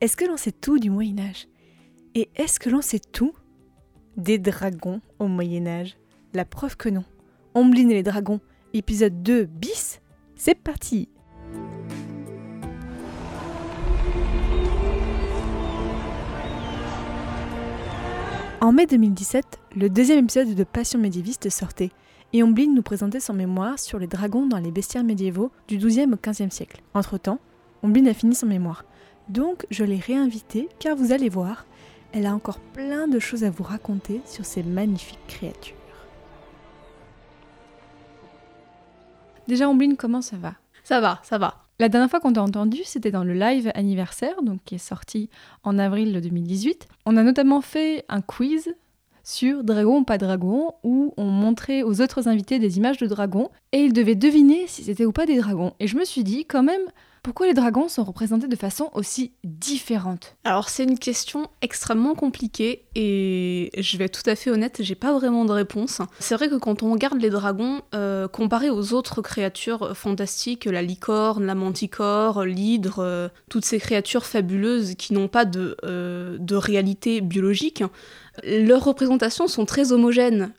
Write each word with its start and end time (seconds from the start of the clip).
Est-ce 0.00 0.16
que 0.16 0.24
l'on 0.24 0.38
sait 0.38 0.52
tout 0.52 0.78
du 0.78 0.88
Moyen 0.88 1.18
Âge 1.18 1.46
Et 2.14 2.30
est-ce 2.34 2.58
que 2.58 2.70
l'on 2.70 2.80
sait 2.80 3.00
tout 3.00 3.34
des 4.16 4.38
dragons 4.38 5.02
au 5.18 5.28
Moyen 5.28 5.66
Âge 5.66 5.98
La 6.32 6.46
preuve 6.46 6.78
que 6.78 6.88
non. 6.88 7.04
Ombline 7.52 7.90
et 7.90 7.94
les 7.94 8.02
dragons, 8.02 8.40
épisode 8.72 9.22
2 9.22 9.44
bis, 9.44 10.00
c'est 10.36 10.54
parti 10.54 11.10
En 18.62 18.72
mai 18.72 18.86
2017, 18.86 19.44
le 19.76 19.90
deuxième 19.90 20.24
épisode 20.24 20.54
de 20.54 20.64
Passion 20.64 20.98
médiéviste 20.98 21.50
sortait, 21.50 21.90
et 22.32 22.42
Ombline 22.42 22.74
nous 22.74 22.82
présentait 22.82 23.20
son 23.20 23.34
mémoire 23.34 23.78
sur 23.78 23.98
les 23.98 24.06
dragons 24.06 24.46
dans 24.46 24.60
les 24.60 24.70
bestiaires 24.70 25.04
médiévaux 25.04 25.52
du 25.68 25.76
XIIe 25.76 26.10
au 26.10 26.16
XVe 26.16 26.50
siècle. 26.50 26.80
Entre-temps, 26.94 27.38
Ombline 27.82 28.08
a 28.08 28.14
fini 28.14 28.34
son 28.34 28.46
mémoire. 28.46 28.86
Donc 29.30 29.64
je 29.70 29.84
l'ai 29.84 29.98
réinvitée 29.98 30.68
car 30.80 30.96
vous 30.96 31.12
allez 31.12 31.28
voir, 31.28 31.64
elle 32.12 32.26
a 32.26 32.34
encore 32.34 32.58
plein 32.58 33.06
de 33.06 33.20
choses 33.20 33.44
à 33.44 33.50
vous 33.50 33.62
raconter 33.62 34.20
sur 34.26 34.44
ces 34.44 34.64
magnifiques 34.64 35.24
créatures. 35.28 35.76
Déjà 39.46 39.68
Ombline, 39.68 39.96
comment 39.96 40.20
ça 40.20 40.36
va? 40.36 40.54
Ça 40.82 41.00
va, 41.00 41.20
ça 41.22 41.38
va. 41.38 41.64
La 41.78 41.88
dernière 41.88 42.10
fois 42.10 42.18
qu'on 42.18 42.32
t'a 42.32 42.42
entendu, 42.42 42.80
c'était 42.84 43.12
dans 43.12 43.22
le 43.22 43.34
live 43.34 43.70
anniversaire, 43.74 44.42
donc 44.42 44.64
qui 44.64 44.74
est 44.74 44.78
sorti 44.78 45.30
en 45.62 45.78
avril 45.78 46.12
de 46.12 46.18
2018. 46.18 46.88
On 47.06 47.16
a 47.16 47.22
notamment 47.22 47.60
fait 47.60 48.04
un 48.08 48.22
quiz 48.22 48.74
sur 49.22 49.62
Dragon 49.62 49.98
ou 49.98 50.04
pas 50.04 50.18
Dragon, 50.18 50.72
où 50.82 51.14
on 51.16 51.26
montrait 51.26 51.84
aux 51.84 52.00
autres 52.00 52.26
invités 52.26 52.58
des 52.58 52.78
images 52.78 52.98
de 52.98 53.06
dragons, 53.06 53.48
et 53.70 53.78
ils 53.78 53.92
devaient 53.92 54.16
deviner 54.16 54.66
si 54.66 54.82
c'était 54.82 55.06
ou 55.06 55.12
pas 55.12 55.26
des 55.26 55.38
dragons. 55.38 55.72
Et 55.78 55.86
je 55.86 55.96
me 55.96 56.04
suis 56.04 56.24
dit, 56.24 56.44
quand 56.46 56.64
même, 56.64 56.82
pourquoi 57.22 57.46
les 57.46 57.54
dragons 57.54 57.88
sont 57.88 58.04
représentés 58.04 58.48
de 58.48 58.56
façon 58.56 58.90
aussi 58.94 59.32
différente 59.44 60.36
Alors 60.44 60.70
c'est 60.70 60.84
une 60.84 60.98
question 60.98 61.48
extrêmement 61.60 62.14
compliquée 62.14 62.86
et 62.94 63.70
je 63.76 63.96
vais 63.98 64.04
être 64.04 64.22
tout 64.22 64.30
à 64.30 64.36
fait 64.36 64.50
honnête, 64.50 64.78
j'ai 64.80 64.94
pas 64.94 65.12
vraiment 65.12 65.44
de 65.44 65.52
réponse. 65.52 66.00
C'est 66.18 66.34
vrai 66.34 66.48
que 66.48 66.54
quand 66.54 66.82
on 66.82 66.92
regarde 66.92 67.20
les 67.20 67.28
dragons, 67.28 67.82
euh, 67.94 68.26
comparés 68.26 68.70
aux 68.70 68.94
autres 68.94 69.20
créatures 69.20 69.96
fantastiques, 69.96 70.64
la 70.64 70.82
licorne, 70.82 71.44
la 71.44 71.54
manticore, 71.54 72.44
l'hydre, 72.44 73.00
euh, 73.00 73.28
toutes 73.50 73.66
ces 73.66 73.78
créatures 73.78 74.24
fabuleuses 74.24 74.94
qui 74.94 75.12
n'ont 75.12 75.28
pas 75.28 75.44
euh, 75.84 76.38
de 76.38 76.56
réalité 76.56 77.20
biologique, 77.20 77.84
leurs 78.44 78.84
représentations 78.84 79.46
sont 79.46 79.66
très 79.66 79.92
homogènes. 79.92 80.52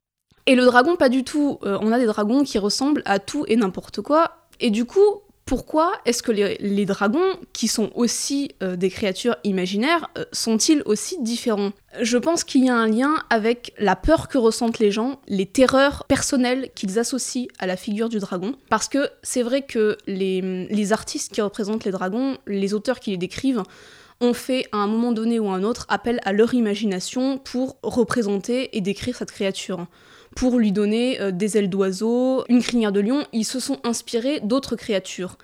Et 0.45 0.55
le 0.55 0.65
dragon, 0.65 0.95
pas 0.95 1.09
du 1.09 1.23
tout. 1.23 1.59
on 1.61 1.91
a 1.91 1.99
des 1.99 2.07
dragons 2.07 2.43
qui 2.43 2.57
ressemblent 2.57 3.03
à 3.05 3.19
tout 3.19 3.45
et 3.47 3.55
n'importe 3.55 4.01
quoi. 4.01 4.47
Et 4.59 4.71
du 4.71 4.85
coup, 4.85 5.21
pourquoi 5.51 5.91
est-ce 6.05 6.23
que 6.23 6.31
les, 6.31 6.85
dragons, 6.85 7.35
qui 7.51 7.67
sont 7.67 7.91
aussi 7.93 8.51
euh, 8.63 8.77
des 8.77 8.89
créatures 8.89 9.35
imaginaires, 9.43 10.09
euh, 10.17 10.23
sont-ils 10.31 10.81
aussi 10.85 11.21
différents? 11.21 11.73
Je 11.99 12.17
pense 12.17 12.45
qu'il 12.45 12.63
y 12.63 12.69
a 12.69 12.75
un 12.77 12.87
lien 12.87 13.15
avec 13.29 13.73
la 13.77 13.97
peur 13.97 14.29
que 14.29 14.37
ressentent 14.37 14.79
les 14.79 14.91
gens, 14.91 15.19
les 15.27 15.45
terreurs 15.45 16.05
personnelles 16.07 16.69
qu'ils 16.73 16.99
associent 16.99 17.47
à 17.59 17.67
la 17.67 17.75
figure 17.75 18.07
du 18.07 18.19
dragon. 18.19 18.55
Parce 18.69 18.87
que 18.87 19.09
c'est 19.23 19.41
vrai 19.41 19.63
que 19.63 19.97
les, 20.07 20.39
les 20.69 20.93
artistes 20.93 21.33
qui 21.33 21.41
représentent 21.41 21.83
les 21.83 21.91
dragons, 21.91 22.37
les 22.47 22.73
auteurs 22.73 23.01
qui 23.01 23.11
les 23.11 23.17
décrivent, 23.17 23.63
ont 24.21 24.33
fait 24.33 24.67
à 24.71 24.77
un 24.77 24.87
moment 24.87 25.11
donné 25.11 25.37
ou 25.37 25.49
à 25.49 25.55
un 25.55 25.63
autre 25.63 25.85
appel 25.89 26.21
à 26.23 26.31
leur 26.31 26.53
imagination 26.53 27.37
pour 27.37 27.75
représenter 27.83 28.77
et 28.77 28.79
décrire 28.79 29.17
cette 29.17 29.31
créature 29.31 29.85
pour 30.35 30.59
lui 30.59 30.71
donner 30.71 31.19
euh, 31.19 31.31
des 31.31 31.57
ailes 31.57 31.69
d'oiseau, 31.69 32.45
une 32.49 32.61
crinière 32.61 32.91
de 32.91 32.99
lion. 32.99 33.25
Ils 33.33 33.45
se 33.45 33.59
sont 33.59 33.79
inspirés 33.83 34.39
d'autres 34.41 34.75
créatures. 34.75 35.37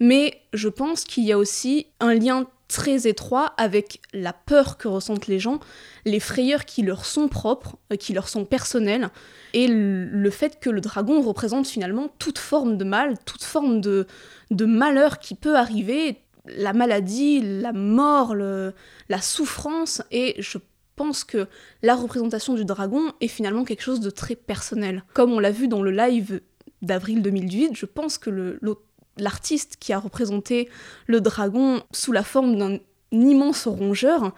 Mais 0.00 0.40
je 0.52 0.68
pense 0.68 1.04
qu'il 1.04 1.24
y 1.24 1.32
a 1.32 1.38
aussi 1.38 1.86
un 2.00 2.14
lien 2.14 2.46
très 2.68 3.06
étroit 3.06 3.54
avec 3.56 4.00
la 4.12 4.32
peur 4.32 4.78
que 4.78 4.88
ressentent 4.88 5.26
les 5.26 5.38
gens, 5.38 5.60
les 6.04 6.18
frayeurs 6.18 6.64
qui 6.64 6.82
leur 6.82 7.04
sont 7.04 7.28
propres, 7.28 7.76
euh, 7.92 7.96
qui 7.96 8.12
leur 8.12 8.28
sont 8.28 8.44
personnelles, 8.44 9.10
et 9.52 9.68
le 9.68 10.30
fait 10.30 10.58
que 10.58 10.70
le 10.70 10.80
dragon 10.80 11.20
représente 11.20 11.66
finalement 11.66 12.08
toute 12.18 12.38
forme 12.38 12.76
de 12.76 12.84
mal, 12.84 13.16
toute 13.24 13.44
forme 13.44 13.80
de, 13.80 14.06
de 14.50 14.64
malheur 14.64 15.20
qui 15.20 15.36
peut 15.36 15.56
arriver, 15.56 16.16
la 16.46 16.72
maladie, 16.72 17.40
la 17.40 17.72
mort, 17.72 18.34
la 18.34 19.20
souffrance, 19.20 20.02
et 20.10 20.34
je 20.38 20.58
pense 20.96 21.24
que 21.24 21.48
la 21.82 21.94
représentation 21.94 22.54
du 22.54 22.64
dragon 22.64 23.12
est 23.20 23.28
finalement 23.28 23.64
quelque 23.64 23.82
chose 23.82 24.00
de 24.00 24.10
très 24.10 24.36
personnel. 24.36 25.04
Comme 25.14 25.32
on 25.32 25.38
l'a 25.38 25.50
vu 25.50 25.68
dans 25.68 25.82
le 25.82 25.90
live 25.90 26.40
d'avril 26.82 27.22
2018, 27.22 27.76
je 27.76 27.86
pense 27.86 28.18
que 28.18 28.58
l'artiste 29.16 29.76
qui 29.78 29.92
a 29.92 29.98
représenté 29.98 30.68
le 31.06 31.20
dragon 31.20 31.82
sous 31.92 32.12
la 32.12 32.22
forme 32.22 32.56
d'un 32.56 32.78
immense 33.12 33.66
rongeur, 33.66 34.34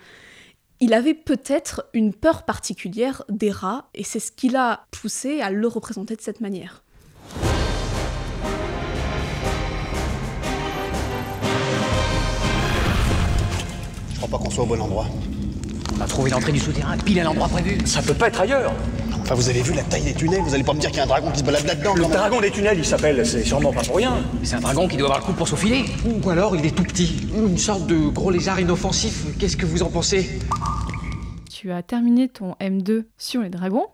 il 0.80 0.92
avait 0.92 1.14
peut-être 1.14 1.86
une 1.94 2.12
peur 2.12 2.44
particulière 2.44 3.24
des 3.30 3.50
rats, 3.50 3.88
et 3.94 4.04
c'est 4.04 4.20
ce 4.20 4.30
qui 4.30 4.50
l'a 4.50 4.86
poussé 4.90 5.40
à 5.40 5.50
le 5.50 5.66
représenter 5.66 6.16
de 6.16 6.20
cette 6.20 6.42
manière. 6.42 6.82
Je 14.12 14.16
crois 14.16 14.28
pas 14.28 14.38
qu'on 14.38 14.50
soit 14.50 14.64
au 14.64 14.66
bon 14.66 14.80
endroit. 14.80 15.06
On 15.98 16.02
a 16.02 16.06
trouvé 16.06 16.30
l'entrée 16.30 16.52
du 16.52 16.58
souterrain, 16.58 16.96
pile 16.98 17.20
à 17.20 17.24
l'endroit 17.24 17.48
prévu. 17.48 17.78
Ça 17.86 18.02
peut 18.02 18.14
pas 18.14 18.28
être 18.28 18.40
ailleurs. 18.40 18.72
Enfin, 19.20 19.34
vous 19.34 19.48
avez 19.48 19.62
vu 19.62 19.72
la 19.72 19.82
taille 19.82 20.04
des 20.04 20.14
tunnels 20.14 20.42
Vous 20.42 20.54
allez 20.54 20.62
pas 20.62 20.74
me 20.74 20.78
dire 20.78 20.90
qu'il 20.90 20.98
y 20.98 21.00
a 21.00 21.04
un 21.04 21.08
dragon 21.08 21.30
qui 21.30 21.40
se 21.40 21.44
balade 21.44 21.66
là-dedans 21.66 21.94
Le 21.94 22.02
dragon 22.02 22.40
des 22.40 22.50
tunnels, 22.50 22.78
il 22.78 22.84
s'appelle, 22.84 23.26
c'est 23.26 23.42
sûrement 23.42 23.72
pas 23.72 23.82
pour 23.82 23.96
rien. 23.96 24.18
C'est 24.42 24.56
un 24.56 24.60
dragon 24.60 24.86
qui 24.86 24.96
doit 24.96 25.06
avoir 25.08 25.20
le 25.20 25.24
coup 25.24 25.32
pour 25.32 25.48
faufiler. 25.48 25.84
Ou 26.06 26.30
alors 26.30 26.54
il 26.54 26.64
est 26.64 26.74
tout 26.76 26.84
petit. 26.84 27.26
Une 27.34 27.58
sorte 27.58 27.86
de 27.86 27.96
gros 27.96 28.30
lézard 28.30 28.60
inoffensif. 28.60 29.24
Qu'est-ce 29.38 29.56
que 29.56 29.66
vous 29.66 29.82
en 29.82 29.90
pensez? 29.90 30.38
Tu 31.50 31.72
as 31.72 31.82
terminé 31.82 32.28
ton 32.28 32.52
M2 32.60 33.06
sur 33.16 33.40
les 33.40 33.50
dragons. 33.50 33.86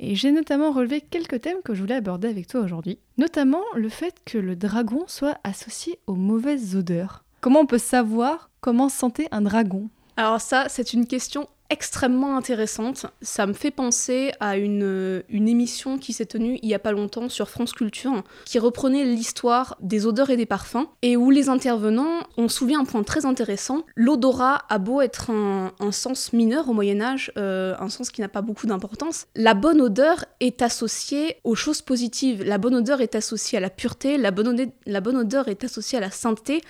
Et 0.00 0.14
j'ai 0.14 0.30
notamment 0.30 0.70
relevé 0.70 1.00
quelques 1.00 1.40
thèmes 1.40 1.58
que 1.64 1.74
je 1.74 1.80
voulais 1.80 1.96
aborder 1.96 2.28
avec 2.28 2.46
toi 2.46 2.60
aujourd'hui. 2.60 3.00
Notamment 3.18 3.62
le 3.74 3.88
fait 3.88 4.14
que 4.24 4.38
le 4.38 4.54
dragon 4.54 5.02
soit 5.08 5.38
associé 5.42 5.98
aux 6.06 6.14
mauvaises 6.14 6.76
odeurs. 6.76 7.24
Comment 7.40 7.60
on 7.60 7.66
peut 7.66 7.78
savoir 7.78 8.48
comment 8.60 8.88
sentait 8.88 9.28
un 9.32 9.40
dragon? 9.40 9.90
Alors 10.18 10.40
ça, 10.40 10.66
c'est 10.68 10.94
une 10.94 11.06
question 11.06 11.48
extrêmement 11.70 12.36
intéressante. 12.36 13.06
Ça 13.20 13.46
me 13.46 13.52
fait 13.52 13.70
penser 13.70 14.32
à 14.40 14.56
une, 14.56 15.22
une 15.28 15.48
émission 15.48 15.98
qui 15.98 16.12
s'est 16.12 16.26
tenue 16.26 16.58
il 16.62 16.68
y 16.68 16.74
a 16.74 16.78
pas 16.78 16.92
longtemps 16.92 17.28
sur 17.28 17.48
France 17.48 17.72
Culture, 17.72 18.22
qui 18.44 18.58
reprenait 18.58 19.04
l'histoire 19.04 19.76
des 19.80 20.06
odeurs 20.06 20.30
et 20.30 20.36
des 20.36 20.46
parfums, 20.46 20.86
et 21.02 21.16
où 21.16 21.30
les 21.30 21.48
intervenants 21.48 22.20
ont 22.36 22.48
soulevé 22.48 22.74
un 22.74 22.84
point 22.84 23.02
très 23.02 23.26
intéressant. 23.26 23.84
L'odorat 23.96 24.64
a 24.68 24.78
beau 24.78 25.00
être 25.00 25.30
un, 25.30 25.72
sens 25.92 26.32
mineur 26.32 26.68
au 26.68 26.72
Moyen 26.72 27.00
Âge, 27.00 27.32
euh, 27.36 27.74
un 27.80 27.88
sens 27.88 28.10
qui 28.10 28.20
n'a 28.20 28.28
pas 28.28 28.42
beaucoup 28.42 28.66
d'importance, 28.66 29.26
la 29.34 29.54
bonne 29.54 29.80
odeur 29.80 30.24
est 30.40 30.62
associée 30.62 31.36
aux 31.44 31.54
choses 31.54 31.82
positives. 31.82 32.44
La 32.44 32.58
bonne 32.58 32.74
odeur 32.74 33.00
est 33.00 33.14
associée 33.14 33.58
à 33.58 33.60
la 33.60 33.70
pureté, 33.70 34.18
la 34.18 34.30
bonne 34.30 35.16
odeur 35.16 35.48
est 35.48 35.64
associée 35.64 35.98
à 35.98 36.00
la 36.00 36.10
sainteté. 36.10 36.62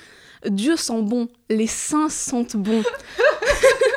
Dieu 0.47 0.77
sent 0.77 1.03
bon, 1.03 1.29
les 1.51 1.67
saints 1.67 2.09
sentent 2.09 2.57
bon. 2.57 2.83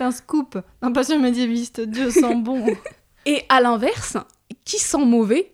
C'est 0.00 0.06
un 0.06 0.12
scoop, 0.12 0.58
un 0.80 0.92
passion 0.92 1.18
médiéviste, 1.20 1.82
Dieu 1.82 2.10
sent 2.10 2.36
bon. 2.36 2.64
Et 3.26 3.42
à 3.50 3.60
l'inverse, 3.60 4.16
qui 4.64 4.78
sent 4.78 5.04
mauvais? 5.04 5.52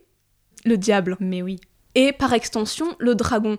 Le 0.64 0.78
diable. 0.78 1.16
Mais 1.18 1.42
oui. 1.42 1.58
Et 1.96 2.12
par 2.12 2.32
extension, 2.32 2.94
le 3.00 3.16
dragon. 3.16 3.58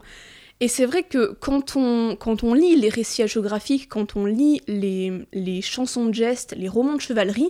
Et 0.61 0.69
c'est 0.69 0.85
vrai 0.85 1.03
que 1.03 1.33
quand 1.41 1.75
on, 1.75 2.15
quand 2.15 2.41
on 2.45 2.53
lit 2.53 2.77
les 2.77 2.87
récits 2.87 3.27
géographiques, 3.27 3.89
quand 3.89 4.15
on 4.15 4.25
lit 4.25 4.61
les, 4.69 5.27
les 5.33 5.61
chansons 5.61 6.05
de 6.05 6.13
gestes, 6.13 6.55
les 6.57 6.69
romans 6.69 6.95
de 6.95 7.01
chevalerie, 7.01 7.49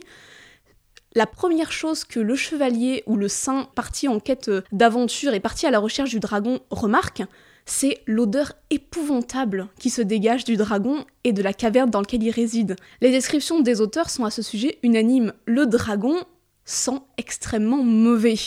la 1.14 1.28
première 1.28 1.72
chose 1.72 2.06
que 2.06 2.20
le 2.20 2.36
chevalier 2.36 3.04
ou 3.06 3.18
le 3.18 3.28
saint 3.28 3.70
parti 3.76 4.08
en 4.08 4.20
quête 4.20 4.50
d'aventure 4.72 5.36
et 5.36 5.40
parti 5.40 5.68
à 5.68 5.70
la 5.70 5.78
recherche 5.78 6.10
du 6.10 6.20
dragon 6.20 6.60
remarque, 6.72 7.22
c'est 7.68 8.02
l'odeur 8.08 8.54
épouvantable 8.70 9.68
qui 9.78 9.90
se 9.90 10.02
dégage 10.02 10.46
du 10.46 10.56
dragon 10.56 11.06
et 11.26 11.34
de 11.34 11.44
la 11.44 11.54
caverne 11.54 11.90
dans 11.90 12.00
laquelle 12.00 12.24
il 12.24 12.32
réside. 12.32 12.78
Les 13.02 13.12
descriptions 13.12 13.60
des 13.60 13.82
auteurs 13.82 14.10
sont 14.10 14.24
à 14.24 14.32
ce 14.32 14.42
sujet 14.42 14.80
unanimes. 14.84 15.34
Le 15.46 15.68
dragon 15.68 16.16
sent 16.64 17.00
extrêmement 17.18 17.84
mauvais. 17.84 18.38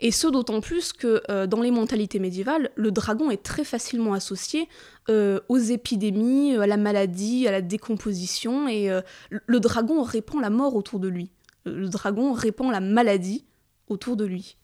Et 0.00 0.12
ce 0.12 0.28
d'autant 0.28 0.60
plus 0.60 0.92
que 0.92 1.22
euh, 1.30 1.46
dans 1.46 1.62
les 1.62 1.72
mentalités 1.72 2.20
médiévales, 2.20 2.70
le 2.76 2.92
dragon 2.92 3.28
est 3.30 3.42
très 3.42 3.64
facilement 3.64 4.14
associé 4.14 4.68
euh, 5.08 5.40
aux 5.48 5.58
épidémies, 5.58 6.56
à 6.56 6.66
la 6.66 6.76
maladie, 6.76 7.48
à 7.48 7.52
la 7.52 7.60
décomposition, 7.60 8.68
et 8.68 8.88
euh, 8.88 9.00
le 9.30 9.60
dragon 9.60 10.02
répand 10.02 10.40
la 10.40 10.50
mort 10.50 10.76
autour 10.76 11.00
de 11.00 11.08
lui. 11.08 11.30
Le 11.64 11.88
dragon 11.88 12.32
répand 12.32 12.70
la 12.70 12.80
maladie 12.80 13.44
autour 13.88 14.16
de 14.16 14.24
lui. 14.24 14.56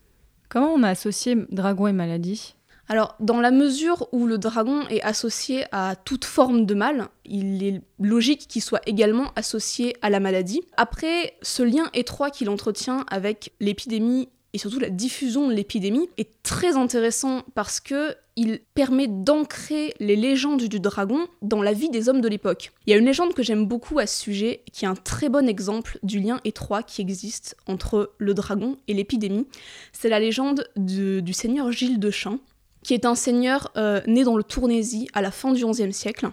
Comment 0.48 0.75
on 0.75 0.82
a 0.82 0.90
associé 0.90 1.36
dragon 1.50 1.86
et 1.86 1.93
maladie? 1.93 2.54
Alors, 2.90 3.14
dans 3.20 3.40
la 3.40 3.52
mesure 3.52 4.08
où 4.10 4.26
le 4.26 4.37
dragon 4.37 4.82
est 4.88 5.00
associé 5.02 5.64
à 5.70 5.94
toute 5.94 6.25
forme 6.25 6.66
de 6.66 6.75
mal, 6.75 7.06
il 7.25 7.62
est 7.62 7.82
logique 8.00 8.48
qu'il 8.48 8.62
soit 8.62 8.81
également 8.84 9.31
associé 9.37 9.94
à 10.02 10.10
la 10.10 10.19
maladie. 10.19 10.62
Après, 10.76 11.34
ce 11.40 11.62
lien 11.62 11.88
étroit 11.94 12.31
qu'il 12.31 12.50
entretient 12.50 13.06
avec 13.08 13.52
l'épidémie 13.60 14.28
et 14.54 14.58
surtout 14.58 14.81
la 14.81 14.90
diffusion 14.90 15.46
de 15.46 15.52
l'épidémie 15.52 16.08
est 16.19 16.42
très 16.42 16.76
intéressant 16.76 17.42
parce 17.54 17.78
que 17.78 18.16
il 18.34 18.58
permet 18.75 19.06
d'ancrer 19.06 19.94
les 20.00 20.16
légendes 20.16 20.64
du 20.64 20.81
dragon 20.81 21.28
dans 21.43 21.62
la 21.62 21.72
vie 21.72 21.90
des 21.90 22.08
hommes 22.08 22.20
de 22.20 22.28
l'époque. 22.28 22.72
Il 22.86 22.90
y 22.90 22.94
a 22.94 22.96
une 22.96 23.06
légende 23.06 23.34
que 23.34 23.44
j'aime 23.44 23.66
beaucoup 23.66 24.00
à 24.00 24.08
ce 24.08 24.20
sujet, 24.20 24.64
qui 24.72 24.84
est 24.84 24.88
un 24.88 24.96
très 24.96 25.28
bon 25.28 25.48
exemple 25.48 26.00
du 26.02 26.19
lien 26.19 26.40
étroit 26.44 26.82
qui 26.82 27.02
existe 27.02 27.54
entre 27.69 28.14
le 28.19 28.34
dragon 28.34 28.78
et 28.88 28.94
l'épidémie. 28.94 29.46
C'est 29.93 30.08
la 30.08 30.19
légende 30.19 30.69
du 30.75 31.32
seigneur 31.32 31.70
Gilles 31.70 32.00
de 32.00 32.10
Chain, 32.10 32.40
qui 32.82 32.94
est 32.94 33.05
un 33.05 33.15
seigneur 33.15 33.71
euh, 33.77 34.00
né 34.06 34.25
dans 34.25 34.37
le 34.37 34.43
Tournaisie 34.43 35.09
à 35.12 35.23
la 35.23 35.31
fin 35.31 35.53
du 35.53 35.65
XIe 35.65 35.93
siècle. 35.93 36.31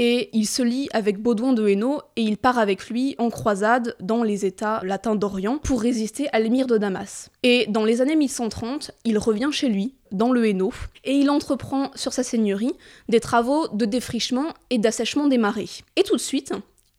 Et 0.00 0.30
il 0.32 0.46
se 0.46 0.62
lie 0.62 0.88
avec 0.92 1.18
Baudouin 1.18 1.52
de 1.52 1.66
Hainaut 1.66 2.00
et 2.14 2.22
il 2.22 2.36
part 2.36 2.58
avec 2.58 2.88
lui 2.88 3.16
en 3.18 3.30
croisade 3.30 3.96
dans 3.98 4.22
les 4.22 4.46
États 4.46 4.80
latins 4.84 5.16
d'Orient 5.16 5.58
pour 5.58 5.82
résister 5.82 6.28
à 6.32 6.38
l'émir 6.38 6.68
de 6.68 6.78
Damas. 6.78 7.30
Et 7.42 7.66
dans 7.68 7.84
les 7.84 8.00
années 8.00 8.14
1130, 8.14 8.92
il 9.04 9.18
revient 9.18 9.48
chez 9.50 9.68
lui, 9.68 9.94
dans 10.12 10.30
le 10.30 10.46
Hainaut, 10.46 10.72
et 11.02 11.16
il 11.16 11.30
entreprend 11.30 11.90
sur 11.96 12.12
sa 12.12 12.22
seigneurie 12.22 12.74
des 13.08 13.18
travaux 13.18 13.66
de 13.72 13.84
défrichement 13.86 14.54
et 14.70 14.78
d'assèchement 14.78 15.26
des 15.26 15.38
marais. 15.38 15.66
Et 15.96 16.04
tout 16.04 16.14
de 16.14 16.20
suite, 16.20 16.52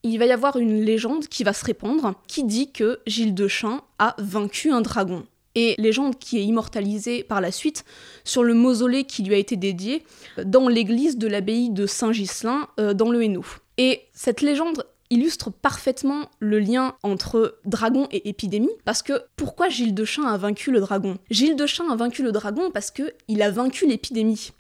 il 0.04 0.20
va 0.20 0.26
y 0.26 0.32
avoir 0.32 0.58
une 0.58 0.82
légende 0.82 1.28
qui 1.28 1.46
va 1.46 1.54
se 1.54 1.64
répandre 1.64 2.16
qui 2.28 2.44
dit 2.44 2.72
que 2.72 3.00
Gilles 3.08 3.34
de 3.34 3.48
Chain 3.48 3.82
a 3.98 4.16
vaincu 4.18 4.72
un 4.72 4.82
dragon 4.82 5.26
et 5.56 5.76
légende 5.78 6.18
qui 6.18 6.38
est 6.38 6.44
immortalisée 6.44 7.24
par 7.24 7.42
la 7.42 7.52
suite 7.52 7.86
sur 8.24 8.44
le 8.44 8.54
mausolée 8.54 9.04
qui 9.04 9.24
lui 9.24 9.34
a 9.34 9.38
été 9.38 9.56
dédié 9.56 10.04
dans 10.44 10.68
l'église 10.68 11.18
de 11.18 11.28
l'abbaye 11.28 11.70
de 11.70 11.86
Saint-Ghislain 11.86 12.68
euh, 12.80 12.94
dans 12.94 13.10
le 13.10 13.24
Hainaut. 13.24 13.46
Et 13.78 14.02
cette 14.14 14.42
légende 14.42 14.86
illustre 15.10 15.52
parfaitement 15.52 16.30
le 16.40 16.60
lien 16.60 16.96
entre 17.04 17.60
dragon 17.66 18.08
et 18.12 18.30
épidémie, 18.30 18.70
parce 18.86 19.02
que 19.02 19.24
pourquoi 19.36 19.70
Gilles 19.70 19.96
de 19.96 20.06
Chain 20.06 20.24
a 20.24 20.38
vaincu 20.38 20.72
le 20.72 20.80
dragon? 20.80 21.18
Gilles 21.32 21.56
de 21.56 21.66
Chain 21.66 21.90
a 21.90 21.96
vaincu 21.96 22.22
le 22.22 22.32
dragon 22.32 22.70
parce 22.72 22.92
qu'il 22.92 23.42
a 23.42 23.50
vaincu 23.50 23.88
l'épidémie. 23.88 24.52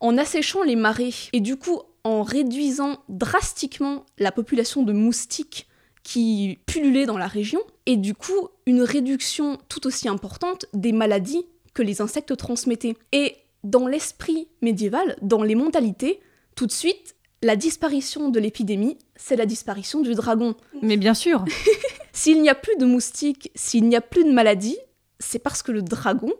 En 0.00 0.18
asséchant 0.18 0.62
les 0.64 0.76
marais, 0.76 1.12
et 1.32 1.40
du 1.40 1.56
coup 1.56 1.80
en 2.04 2.22
réduisant 2.22 2.98
drastiquement 3.08 4.04
la 4.18 4.32
population 4.32 4.82
de 4.82 4.92
moustiques 4.92 5.68
qui 6.02 6.58
pullulaient 6.66 7.06
dans 7.06 7.18
la 7.18 7.26
région, 7.26 7.60
et 7.86 7.96
du 7.96 8.14
coup 8.14 8.48
une 8.66 8.82
réduction 8.82 9.58
tout 9.68 9.86
aussi 9.86 10.08
importante 10.08 10.66
des 10.74 10.92
maladies 10.92 11.46
que 11.74 11.82
les 11.82 12.00
insectes 12.00 12.36
transmettaient. 12.36 12.96
Et 13.12 13.36
dans 13.64 13.86
l'esprit 13.86 14.48
médiéval, 14.60 15.16
dans 15.22 15.42
les 15.42 15.54
mentalités, 15.54 16.20
tout 16.56 16.66
de 16.66 16.72
suite, 16.72 17.14
la 17.42 17.56
disparition 17.56 18.28
de 18.28 18.38
l'épidémie, 18.38 18.98
c'est 19.16 19.36
la 19.36 19.46
disparition 19.46 20.00
du 20.00 20.14
dragon. 20.14 20.54
Mais 20.82 20.96
bien 20.96 21.14
sûr 21.14 21.44
S'il 22.12 22.42
n'y 22.42 22.50
a 22.50 22.54
plus 22.54 22.76
de 22.76 22.84
moustiques, 22.84 23.50
s'il 23.54 23.88
n'y 23.88 23.96
a 23.96 24.00
plus 24.00 24.24
de 24.24 24.32
maladies, 24.32 24.76
c'est 25.18 25.38
parce 25.38 25.62
que 25.62 25.72
le 25.72 25.82
dragon 25.82 26.32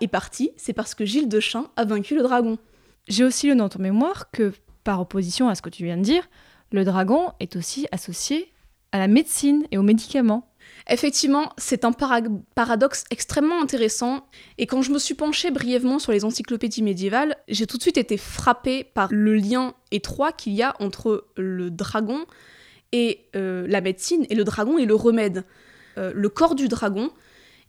est 0.00 0.08
parti, 0.08 0.52
c'est 0.56 0.72
parce 0.72 0.94
que 0.94 1.04
Gilles 1.04 1.28
de 1.28 1.40
Chain 1.40 1.70
a 1.76 1.84
vaincu 1.84 2.14
le 2.14 2.22
dragon. 2.22 2.58
J'ai 3.08 3.24
aussi 3.24 3.48
le 3.48 3.54
dans 3.54 3.68
ton 3.68 3.80
mémoire 3.80 4.30
que, 4.30 4.52
par 4.84 5.00
opposition 5.00 5.48
à 5.48 5.54
ce 5.54 5.62
que 5.62 5.68
tu 5.68 5.84
viens 5.84 5.96
de 5.96 6.02
dire, 6.02 6.28
le 6.72 6.84
dragon 6.84 7.32
est 7.40 7.56
aussi 7.56 7.86
associé 7.92 8.52
à 8.92 8.98
la 8.98 9.08
médecine 9.08 9.64
et 9.70 9.78
aux 9.78 9.82
médicaments. 9.82 10.46
Effectivement, 10.88 11.52
c'est 11.56 11.84
un 11.84 11.92
paradoxe 11.92 13.04
extrêmement 13.10 13.62
intéressant, 13.62 14.26
et 14.58 14.66
quand 14.66 14.82
je 14.82 14.90
me 14.90 14.98
suis 14.98 15.14
penchée 15.14 15.50
brièvement 15.50 15.98
sur 15.98 16.12
les 16.12 16.24
encyclopédies 16.24 16.82
médiévales, 16.82 17.36
j'ai 17.48 17.66
tout 17.66 17.76
de 17.76 17.82
suite 17.82 17.98
été 17.98 18.16
frappée 18.16 18.84
par 18.84 19.08
le 19.12 19.34
lien 19.34 19.74
étroit 19.90 20.32
qu'il 20.32 20.54
y 20.54 20.62
a 20.62 20.74
entre 20.80 21.26
le 21.36 21.70
dragon 21.70 22.24
et 22.92 23.26
euh, 23.36 23.66
la 23.68 23.80
médecine, 23.80 24.26
et 24.30 24.34
le 24.34 24.44
dragon 24.44 24.78
et 24.78 24.86
le 24.86 24.94
remède. 24.94 25.44
Euh, 25.98 26.12
le 26.14 26.28
corps 26.28 26.54
du 26.54 26.66
dragon, 26.66 27.10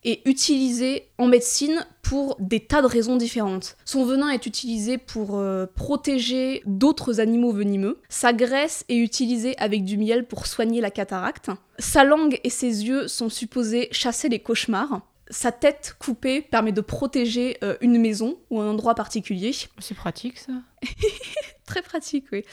est 0.03 0.27
utilisé 0.27 1.09
en 1.17 1.27
médecine 1.27 1.85
pour 2.01 2.35
des 2.39 2.59
tas 2.59 2.81
de 2.81 2.87
raisons 2.87 3.15
différentes. 3.15 3.77
Son 3.85 4.03
venin 4.03 4.29
est 4.29 4.45
utilisé 4.45 4.97
pour 4.97 5.37
euh, 5.37 5.65
protéger 5.65 6.61
d'autres 6.65 7.19
animaux 7.19 7.51
venimeux. 7.51 7.99
Sa 8.09 8.33
graisse 8.33 8.83
est 8.89 8.97
utilisée 8.97 9.57
avec 9.57 9.85
du 9.85 9.97
miel 9.97 10.25
pour 10.25 10.47
soigner 10.47 10.81
la 10.81 10.91
cataracte. 10.91 11.49
Sa 11.79 12.03
langue 12.03 12.39
et 12.43 12.49
ses 12.49 12.85
yeux 12.85 13.07
sont 13.07 13.29
supposés 13.29 13.87
chasser 13.91 14.27
les 14.27 14.39
cauchemars. 14.39 15.01
Sa 15.29 15.53
tête 15.53 15.95
coupée 15.97 16.41
permet 16.41 16.73
de 16.73 16.81
protéger 16.81 17.57
euh, 17.63 17.77
une 17.79 17.97
maison 17.97 18.37
ou 18.49 18.59
un 18.59 18.69
endroit 18.69 18.95
particulier. 18.95 19.55
C'est 19.79 19.95
pratique 19.95 20.37
ça. 20.39 20.51
Très 21.65 21.81
pratique, 21.81 22.25
oui. 22.33 22.43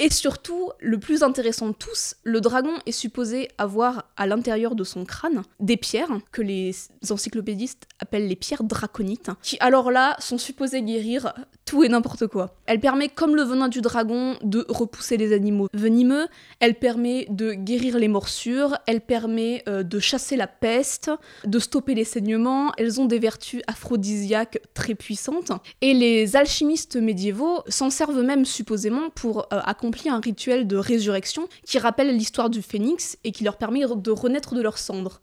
Et 0.00 0.10
surtout, 0.10 0.72
le 0.80 0.98
plus 0.98 1.22
intéressant 1.22 1.68
de 1.68 1.72
tous, 1.74 2.16
le 2.24 2.40
dragon 2.40 2.72
est 2.84 2.92
supposé 2.92 3.48
avoir 3.58 4.10
à 4.16 4.26
l'intérieur 4.26 4.74
de 4.74 4.82
son 4.82 5.04
crâne 5.04 5.42
des 5.60 5.76
pierres 5.76 6.18
que 6.32 6.42
les 6.42 6.74
encyclopédistes 7.10 7.86
appellent 8.00 8.26
les 8.26 8.36
pierres 8.36 8.64
draconites, 8.64 9.30
qui 9.42 9.56
alors 9.60 9.92
là 9.92 10.16
sont 10.18 10.38
supposées 10.38 10.82
guérir 10.82 11.32
tout 11.64 11.82
et 11.82 11.88
n'importe 11.88 12.26
quoi. 12.26 12.56
Elle 12.66 12.80
permet, 12.80 13.08
comme 13.08 13.36
le 13.36 13.42
venin 13.42 13.68
du 13.68 13.80
dragon, 13.80 14.36
de 14.42 14.64
repousser 14.68 15.16
les 15.16 15.32
animaux 15.32 15.68
venimeux, 15.72 16.26
elle 16.60 16.74
permet 16.74 17.26
de 17.30 17.52
guérir 17.52 17.98
les 17.98 18.08
morsures, 18.08 18.76
elle 18.86 19.00
permet 19.00 19.62
euh, 19.68 19.82
de 19.82 19.98
chasser 19.98 20.36
la 20.36 20.46
peste, 20.46 21.10
de 21.44 21.58
stopper 21.58 21.94
les 21.94 22.04
saignements, 22.04 22.72
elles 22.76 23.00
ont 23.00 23.06
des 23.06 23.18
vertus 23.18 23.62
aphrodisiaques 23.66 24.58
très 24.74 24.94
puissantes, 24.94 25.52
et 25.80 25.94
les 25.94 26.36
alchimistes 26.36 26.96
médiévaux 26.96 27.62
s'en 27.68 27.90
servent 27.90 28.22
même 28.22 28.44
supposément 28.44 29.10
pour 29.14 29.40
euh, 29.52 29.60
accompli 29.64 30.08
un 30.08 30.20
rituel 30.20 30.66
de 30.66 30.76
résurrection 30.76 31.48
qui 31.64 31.78
rappelle 31.78 32.14
l'histoire 32.14 32.50
du 32.50 32.62
phénix 32.62 33.16
et 33.24 33.32
qui 33.32 33.44
leur 33.44 33.56
permet 33.56 33.84
de 33.84 34.10
renaître 34.10 34.54
de 34.54 34.62
leurs 34.62 34.78
cendres. 34.78 35.20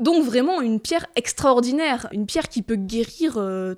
Donc 0.00 0.24
vraiment 0.24 0.60
une 0.60 0.80
pierre 0.80 1.06
extraordinaire, 1.16 2.08
une 2.12 2.26
pierre 2.26 2.48
qui 2.48 2.62
peut 2.62 2.76
guérir 2.76 3.36
euh, 3.36 3.74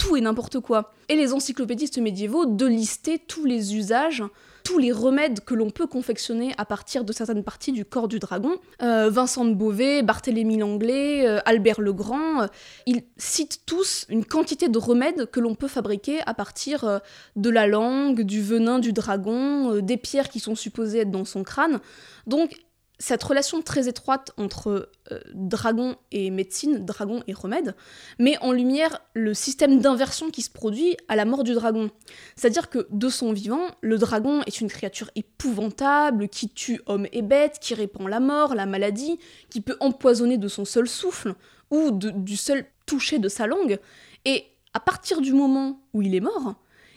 tout 0.00 0.16
et 0.16 0.20
n'importe 0.20 0.60
quoi. 0.60 0.92
Et 1.08 1.14
les 1.14 1.32
encyclopédistes 1.34 1.98
médiévaux 1.98 2.46
de 2.46 2.66
lister 2.66 3.18
tous 3.18 3.44
les 3.44 3.76
usages 3.76 4.24
tous 4.62 4.78
les 4.78 4.92
remèdes 4.92 5.40
que 5.40 5.54
l'on 5.54 5.70
peut 5.70 5.86
confectionner 5.86 6.52
à 6.58 6.64
partir 6.64 7.04
de 7.04 7.12
certaines 7.12 7.42
parties 7.42 7.72
du 7.72 7.84
corps 7.84 8.08
du 8.08 8.18
dragon. 8.18 8.56
Euh, 8.82 9.08
Vincent 9.10 9.44
de 9.46 9.54
Beauvais, 9.54 10.02
Barthélemy 10.02 10.58
Langlais, 10.58 11.26
euh, 11.26 11.38
Albert 11.46 11.80
le 11.80 11.92
Grand, 11.92 12.42
euh, 12.42 12.46
ils 12.86 13.02
citent 13.16 13.62
tous 13.66 14.04
une 14.10 14.24
quantité 14.24 14.68
de 14.68 14.78
remèdes 14.78 15.30
que 15.30 15.40
l'on 15.40 15.54
peut 15.54 15.66
fabriquer 15.66 16.20
à 16.26 16.34
partir 16.34 17.00
de 17.36 17.50
la 17.50 17.66
langue, 17.66 18.20
du 18.20 18.42
venin 18.42 18.78
du 18.78 18.92
dragon, 18.92 19.80
des 19.80 19.96
pierres 19.96 20.28
qui 20.28 20.40
sont 20.40 20.54
supposées 20.54 21.00
être 21.00 21.10
dans 21.10 21.24
son 21.24 21.42
crâne. 21.42 21.80
Donc 22.26 22.60
cette 23.00 23.22
relation 23.22 23.62
très 23.62 23.88
étroite 23.88 24.30
entre 24.36 24.90
euh, 25.10 25.20
dragon 25.32 25.96
et 26.12 26.30
médecine, 26.30 26.84
dragon 26.84 27.22
et 27.26 27.32
remède, 27.32 27.74
met 28.18 28.36
en 28.38 28.52
lumière 28.52 29.00
le 29.14 29.32
système 29.32 29.80
d'inversion 29.80 30.30
qui 30.30 30.42
se 30.42 30.50
produit 30.50 30.98
à 31.08 31.16
la 31.16 31.24
mort 31.24 31.42
du 31.42 31.54
dragon. 31.54 31.90
C'est-à-dire 32.36 32.68
que 32.68 32.86
de 32.90 33.08
son 33.08 33.32
vivant, 33.32 33.62
le 33.80 33.96
dragon 33.96 34.42
est 34.46 34.60
une 34.60 34.68
créature 34.68 35.10
épouvantable, 35.16 36.28
qui 36.28 36.50
tue 36.50 36.82
hommes 36.84 37.06
et 37.12 37.22
bêtes, 37.22 37.58
qui 37.58 37.74
répand 37.74 38.06
la 38.06 38.20
mort, 38.20 38.54
la 38.54 38.66
maladie, 38.66 39.18
qui 39.48 39.62
peut 39.62 39.78
empoisonner 39.80 40.36
de 40.36 40.48
son 40.48 40.66
seul 40.66 40.86
souffle 40.86 41.34
ou 41.70 41.92
du 41.92 42.36
seul 42.36 42.66
toucher 42.84 43.18
de 43.18 43.30
sa 43.30 43.46
langue. 43.46 43.78
Et 44.26 44.44
à 44.74 44.80
partir 44.80 45.22
du 45.22 45.32
moment 45.32 45.80
où 45.94 46.02
il 46.02 46.14
est 46.14 46.20
mort, 46.20 46.54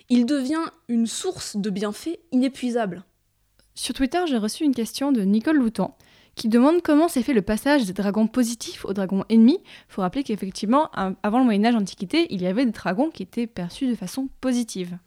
il 0.09 0.25
devient 0.25 0.65
une 0.89 1.07
source 1.07 1.55
de 1.55 1.69
bienfaits 1.69 2.19
inépuisable. 2.33 3.05
Sur 3.75 3.95
Twitter, 3.95 4.19
j'ai 4.27 4.37
reçu 4.37 4.63
une 4.63 4.75
question 4.75 5.11
de 5.11 5.21
Nicole 5.21 5.57
Loutan 5.57 5.97
qui 6.35 6.47
demande 6.47 6.81
comment 6.81 7.07
s'est 7.07 7.21
fait 7.21 7.33
le 7.33 7.41
passage 7.41 7.85
des 7.85 7.93
dragons 7.93 8.27
positifs 8.27 8.85
aux 8.85 8.93
dragons 8.93 9.23
ennemis. 9.29 9.59
Il 9.63 9.93
faut 9.93 10.01
rappeler 10.01 10.23
qu'effectivement, 10.23 10.89
avant 11.21 11.39
le 11.39 11.45
Moyen 11.45 11.65
Âge 11.65 11.75
Antiquité, 11.75 12.27
il 12.31 12.41
y 12.41 12.47
avait 12.47 12.65
des 12.65 12.71
dragons 12.71 13.11
qui 13.11 13.23
étaient 13.23 13.47
perçus 13.47 13.87
de 13.87 13.95
façon 13.95 14.29
positive. 14.41 14.97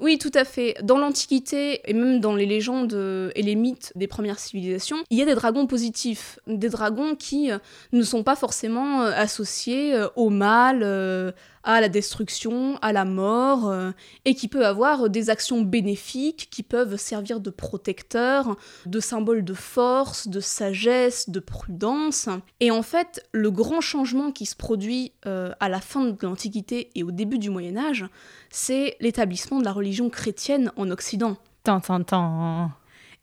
Oui, 0.00 0.18
tout 0.18 0.30
à 0.34 0.44
fait. 0.44 0.74
Dans 0.82 0.98
l'Antiquité, 0.98 1.80
et 1.84 1.92
même 1.92 2.18
dans 2.20 2.34
les 2.34 2.46
légendes 2.46 2.94
et 3.34 3.42
les 3.42 3.54
mythes 3.54 3.92
des 3.94 4.06
premières 4.06 4.38
civilisations, 4.38 4.96
il 5.10 5.18
y 5.18 5.22
a 5.22 5.26
des 5.26 5.34
dragons 5.34 5.66
positifs, 5.66 6.38
des 6.46 6.70
dragons 6.70 7.14
qui 7.14 7.52
euh, 7.52 7.58
ne 7.92 8.02
sont 8.02 8.22
pas 8.22 8.34
forcément 8.34 9.02
euh, 9.02 9.12
associés 9.14 9.94
euh, 9.94 10.08
au 10.16 10.30
mal, 10.30 11.34
à 11.64 11.80
la 11.80 11.88
destruction, 11.88 12.78
à 12.82 12.92
la 12.92 13.04
mort, 13.04 13.68
euh, 13.68 13.92
et 14.24 14.34
qui 14.34 14.48
peut 14.48 14.66
avoir 14.66 15.08
des 15.10 15.30
actions 15.30 15.62
bénéfiques 15.62 16.48
qui 16.50 16.62
peuvent 16.62 16.96
servir 16.96 17.40
de 17.40 17.50
protecteurs, 17.50 18.56
de 18.86 19.00
symboles 19.00 19.44
de 19.44 19.54
force, 19.54 20.28
de 20.28 20.40
sagesse, 20.40 21.30
de 21.30 21.40
prudence. 21.40 22.28
Et 22.60 22.70
en 22.70 22.82
fait, 22.82 23.26
le 23.32 23.50
grand 23.50 23.80
changement 23.80 24.32
qui 24.32 24.46
se 24.46 24.56
produit 24.56 25.12
euh, 25.26 25.52
à 25.60 25.68
la 25.68 25.80
fin 25.80 26.04
de 26.04 26.16
l'Antiquité 26.22 26.90
et 26.94 27.02
au 27.02 27.10
début 27.10 27.38
du 27.38 27.50
Moyen 27.50 27.76
Âge, 27.76 28.06
c'est 28.50 28.96
l'établissement 29.00 29.60
de 29.60 29.64
la 29.64 29.72
religion 29.72 30.10
chrétienne 30.10 30.72
en 30.76 30.90
Occident. 30.90 31.36
Tant, 31.64 31.80
tant, 31.80 32.02
tant 32.02 32.70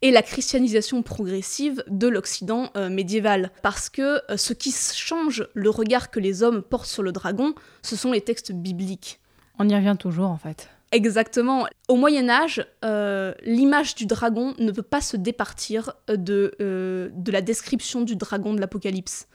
et 0.02 0.12
la 0.12 0.22
christianisation 0.22 1.02
progressive 1.04 1.84
de 1.88 2.08
l'Occident 2.08 2.72
euh, 2.76 2.90
médiéval. 2.90 3.52
Parce 3.62 3.90
que 3.90 4.22
euh, 4.32 4.38
ce 4.38 4.54
qui 4.54 4.72
change 4.72 5.48
le 5.54 5.70
regard 5.70 6.10
que 6.10 6.20
les 6.20 6.44
hommes 6.44 6.62
portent 6.62 6.88
sur 6.88 7.04
le 7.04 7.12
dragon, 7.12 7.54
ce 7.82 7.96
sont 7.96 8.12
les 8.12 8.22
textes 8.22 8.52
bibliques. 8.52 9.20
On 9.58 9.68
y 9.68 9.76
revient 9.76 9.98
toujours 10.00 10.30
en 10.30 10.38
fait. 10.38 10.70
Exactement. 10.92 11.68
Au 11.88 11.98
Moyen 11.98 12.30
Âge, 12.30 12.66
euh, 12.84 13.34
l'image 13.44 13.94
du 13.94 14.06
dragon 14.06 14.56
ne 14.58 14.72
peut 14.72 14.82
pas 14.82 15.02
se 15.02 15.18
départir 15.18 15.94
de, 16.08 16.56
de 16.60 17.32
la 17.32 17.42
description 17.42 18.02
du 18.02 18.16
dragon 18.16 18.54
de 18.54 18.60
l'Apocalypse. 18.60 19.28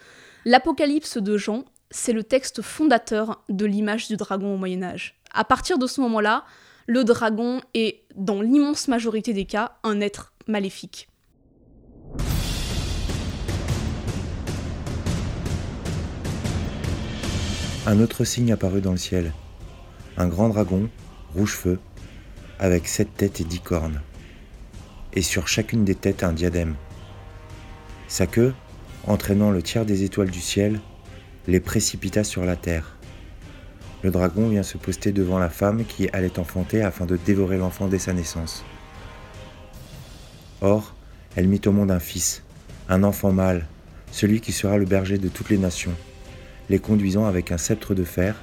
L'Apocalypse 0.45 1.19
de 1.19 1.37
Jean, 1.37 1.65
c'est 1.93 2.13
le 2.13 2.25
texte 2.25 2.61
fondateur 2.61 3.45
de 3.49 3.67
l'image 3.67 4.09
du 4.09 4.17
dragon 4.17 4.55
au 4.55 4.57
Moyen 4.57 4.83
Âge. 4.83 5.21
À 5.33 5.45
partir 5.45 5.79
de 5.79 5.87
ce 5.87 6.01
moment-là, 6.01 6.45
le 6.87 7.05
dragon 7.05 7.61
est, 7.73 8.03
dans 8.15 8.43
l'immense 8.43 8.89
majorité 8.89 9.33
des 9.33 9.47
cas, 9.47 9.79
un 9.83 10.01
être 10.01 10.33
maléfique. 10.47 11.09
Un 17.87 18.01
autre 18.01 18.25
signe 18.25 18.53
apparut 18.53 18.81
dans 18.81 18.93
le 18.93 18.99
ciel. 18.99 19.33
Un 20.17 20.27
grand 20.27 20.49
dragon, 20.49 20.89
rouge 21.35 21.55
feu, 21.55 21.79
avec 22.59 22.87
sept 22.87 23.15
têtes 23.17 23.41
et 23.41 23.45
dix 23.45 23.61
cornes. 23.61 24.01
Et 25.13 25.23
sur 25.23 25.49
chacune 25.49 25.85
des 25.85 25.95
têtes 25.95 26.23
un 26.23 26.33
diadème. 26.33 26.77
Sa 28.09 28.27
queue, 28.27 28.55
entraînant 29.07 29.51
le 29.51 29.63
tiers 29.63 29.87
des 29.87 30.03
étoiles 30.03 30.31
du 30.31 30.41
ciel, 30.41 30.81
les 31.47 31.61
précipita 31.61 32.25
sur 32.25 32.45
la 32.45 32.57
terre. 32.57 32.94
Le 34.05 34.11
dragon 34.11 34.51
vient 34.51 34.63
se 34.63 34.77
poster 34.77 35.13
devant 35.13 35.39
la 35.39 35.49
femme 35.49 35.87
qui 35.87 36.11
allait 36.13 36.39
enfanter 36.39 36.83
afin 36.83 37.07
de 37.07 37.17
dévorer 37.17 37.57
l'enfant 37.57 37.89
dès 37.89 37.99
sa 37.99 38.13
naissance. 38.13 38.63
Or, 40.61 40.95
elle 41.37 41.49
mit 41.49 41.63
au 41.65 41.73
monde 41.73 41.91
un 41.91 42.01
fils, 42.01 42.43
un 42.91 43.03
enfant 43.03 43.33
mâle, 43.33 43.67
celui 44.13 44.43
qui 44.43 44.53
sera 44.53 44.77
le 44.77 44.85
berger 44.85 45.17
de 45.17 45.29
toutes 45.29 45.49
les 45.49 45.57
nations, 45.57 45.95
les 46.69 46.81
conduisant 46.81 47.25
avec 47.25 47.51
un 47.51 47.57
sceptre 47.57 47.95
de 47.95 48.05
fer. 48.05 48.37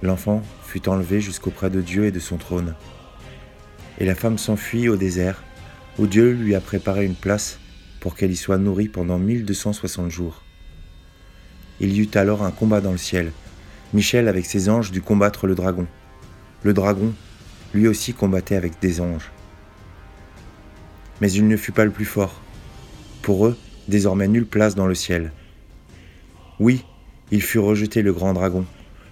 L'enfant 0.00 0.42
fut 0.64 0.88
enlevé 0.88 1.20
jusqu'auprès 1.20 1.68
de 1.68 1.82
Dieu 1.82 2.06
et 2.06 2.10
de 2.10 2.18
son 2.18 2.38
trône. 2.38 2.76
Et 3.98 4.06
la 4.06 4.14
femme 4.14 4.38
s'enfuit 4.38 4.88
au 4.88 4.96
désert, 4.96 5.42
où 5.98 6.06
Dieu 6.06 6.32
lui 6.32 6.54
a 6.54 6.62
préparé 6.62 7.04
une 7.04 7.14
place 7.14 7.58
pour 8.00 8.14
qu'elle 8.14 8.30
y 8.30 8.36
soit 8.36 8.56
nourrie 8.56 8.88
pendant 8.88 9.18
1260 9.18 10.10
jours. 10.10 10.40
Il 11.78 11.92
y 11.92 12.00
eut 12.00 12.10
alors 12.14 12.42
un 12.42 12.52
combat 12.52 12.80
dans 12.80 12.92
le 12.92 12.96
ciel. 12.96 13.32
Michel 13.94 14.28
avec 14.28 14.46
ses 14.46 14.68
anges 14.68 14.90
dut 14.90 15.02
combattre 15.02 15.46
le 15.46 15.54
dragon. 15.54 15.86
Le 16.62 16.72
dragon, 16.72 17.12
lui 17.74 17.88
aussi, 17.88 18.14
combattait 18.14 18.56
avec 18.56 18.80
des 18.80 19.00
anges 19.00 19.30
mais 21.20 21.32
il 21.32 21.48
ne 21.48 21.56
fut 21.56 21.72
pas 21.72 21.84
le 21.84 21.90
plus 21.90 22.04
fort. 22.04 22.40
Pour 23.22 23.46
eux, 23.46 23.56
désormais 23.88 24.28
nulle 24.28 24.46
place 24.46 24.74
dans 24.74 24.86
le 24.86 24.94
ciel. 24.94 25.32
Oui, 26.60 26.84
il 27.30 27.42
fut 27.42 27.58
rejeté 27.58 28.02
le 28.02 28.12
grand 28.12 28.32
dragon, 28.32 28.64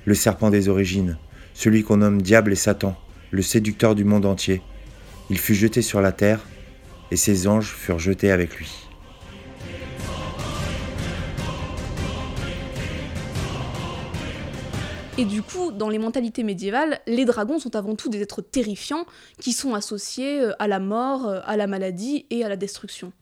le 0.05 0.15
serpent 0.15 0.51
des 0.51 0.69
origines, 0.69 1.19
celui 1.55 1.83
qu'on 1.83 1.99
nomme 1.99 2.23
Diable 2.23 2.53
et 2.53 2.57
Satan, 2.57 2.97
le 3.31 3.43
séducteur 3.43 3.95
du 3.95 4.05
monde 4.05 4.27
entier. 4.27 4.63
Il 5.31 5.39
fut 5.39 5.55
jeté 5.55 5.83
sur 5.83 6.01
la 6.01 6.13
terre, 6.13 6.41
et 7.11 7.17
ses 7.17 7.47
anges 7.47 7.73
furent 7.73 7.99
jetés 7.99 8.31
avec 8.31 8.57
lui. 8.57 8.86
Et 15.19 15.25
du 15.25 15.41
coup, 15.41 15.73
dans 15.73 15.89
les 15.89 15.99
mentalités 15.99 16.43
médiévales, 16.43 17.01
les 17.07 17.25
dragons 17.25 17.59
sont 17.59 17.75
avant 17.75 17.95
tout 17.95 18.11
des 18.11 18.21
êtres 18.21 18.43
terrifiants 18.43 19.07
qui 19.41 19.55
sont 19.55 19.75
associés 19.75 20.43
euh, 20.43 20.53
à 20.59 20.69
la 20.69 20.79
mort, 20.79 21.27
euh, 21.27 21.41
à 21.47 21.57
la 21.57 21.67
maladie 21.67 22.27
et 22.29 22.45
à 22.45 22.51
la 22.51 22.57
destruction. 22.57 23.13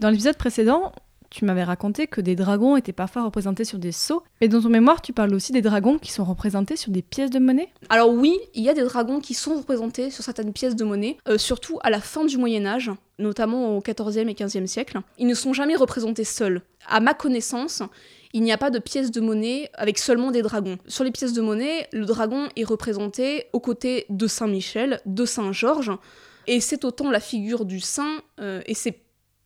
Dans 0.00 0.08
l'épisode 0.08 0.38
précédent, 0.38 0.92
tu 1.32 1.44
m'avais 1.44 1.64
raconté 1.64 2.06
que 2.06 2.20
des 2.20 2.36
dragons 2.36 2.76
étaient 2.76 2.92
parfois 2.92 3.24
représentés 3.24 3.64
sur 3.64 3.78
des 3.78 3.92
sceaux, 3.92 4.22
mais 4.40 4.48
dans 4.48 4.60
ton 4.60 4.68
mémoire, 4.68 5.00
tu 5.00 5.12
parles 5.12 5.34
aussi 5.34 5.52
des 5.52 5.62
dragons 5.62 5.98
qui 5.98 6.12
sont 6.12 6.24
représentés 6.24 6.76
sur 6.76 6.92
des 6.92 7.02
pièces 7.02 7.30
de 7.30 7.38
monnaie? 7.38 7.68
Alors 7.88 8.12
oui, 8.12 8.38
il 8.54 8.62
y 8.62 8.68
a 8.68 8.74
des 8.74 8.84
dragons 8.84 9.20
qui 9.20 9.34
sont 9.34 9.56
représentés 9.56 10.10
sur 10.10 10.22
certaines 10.22 10.52
pièces 10.52 10.76
de 10.76 10.84
monnaie, 10.84 11.16
euh, 11.28 11.38
surtout 11.38 11.78
à 11.82 11.90
la 11.90 12.00
fin 12.00 12.24
du 12.24 12.36
Moyen 12.36 12.66
Âge, 12.66 12.90
notamment 13.18 13.76
au 13.76 13.80
XIVe 13.80 14.28
et 14.28 14.34
XVe 14.34 14.66
siècle. 14.66 15.00
Ils 15.18 15.26
ne 15.26 15.34
sont 15.34 15.52
jamais 15.52 15.74
représentés 15.74 16.24
seuls. 16.24 16.62
À 16.86 17.00
ma 17.00 17.14
connaissance, 17.14 17.82
il 18.34 18.42
n'y 18.42 18.52
a 18.52 18.58
pas 18.58 18.70
de 18.70 18.78
pièces 18.78 19.10
de 19.10 19.20
monnaie 19.20 19.70
avec 19.74 19.98
seulement 19.98 20.30
des 20.30 20.42
dragons. 20.42 20.78
Sur 20.86 21.04
les 21.04 21.10
pièces 21.10 21.32
de 21.32 21.40
monnaie, 21.40 21.88
le 21.92 22.04
dragon 22.04 22.48
est 22.56 22.64
représenté 22.64 23.46
aux 23.52 23.60
côtés 23.60 24.06
de 24.10 24.26
Saint 24.26 24.48
Michel, 24.48 25.00
de 25.06 25.24
Saint 25.24 25.52
Georges, 25.52 25.92
et 26.46 26.60
c'est 26.60 26.84
autant 26.84 27.10
la 27.10 27.20
figure 27.20 27.64
du 27.64 27.80
saint, 27.80 28.20
euh, 28.40 28.62
et 28.66 28.74
c'est 28.74 29.01